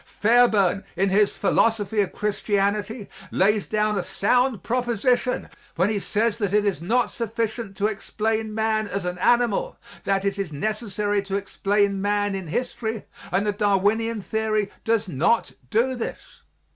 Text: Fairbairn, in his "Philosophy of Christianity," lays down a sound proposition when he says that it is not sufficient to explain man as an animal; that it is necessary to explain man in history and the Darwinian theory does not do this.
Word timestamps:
Fairbairn, 0.03 0.83
in 0.95 1.09
his 1.09 1.37
"Philosophy 1.37 2.01
of 2.01 2.11
Christianity," 2.11 3.07
lays 3.29 3.67
down 3.67 3.99
a 3.99 4.01
sound 4.01 4.63
proposition 4.63 5.47
when 5.75 5.91
he 5.91 5.99
says 5.99 6.39
that 6.39 6.53
it 6.55 6.65
is 6.65 6.81
not 6.81 7.11
sufficient 7.11 7.77
to 7.77 7.85
explain 7.85 8.51
man 8.51 8.87
as 8.87 9.05
an 9.05 9.19
animal; 9.19 9.77
that 10.03 10.25
it 10.25 10.39
is 10.39 10.51
necessary 10.51 11.21
to 11.21 11.35
explain 11.35 12.01
man 12.01 12.33
in 12.33 12.47
history 12.47 13.05
and 13.31 13.45
the 13.45 13.51
Darwinian 13.51 14.23
theory 14.23 14.71
does 14.85 15.07
not 15.07 15.51
do 15.69 15.93
this. 15.93 16.41